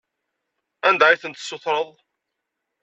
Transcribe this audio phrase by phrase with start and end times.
[0.87, 1.89] Anda ay tent-tessutreḍ?